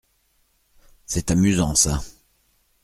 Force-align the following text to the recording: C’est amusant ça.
C’est 1.05 1.29
amusant 1.29 1.75
ça. 1.75 2.01